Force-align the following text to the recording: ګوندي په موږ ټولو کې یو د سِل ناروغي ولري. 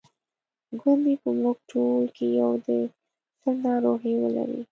ګوندي 0.79 1.13
په 1.21 1.29
موږ 1.41 1.57
ټولو 1.69 2.01
کې 2.15 2.25
یو 2.39 2.51
د 2.65 2.67
سِل 3.39 3.55
ناروغي 3.65 4.13
ولري. 4.17 4.59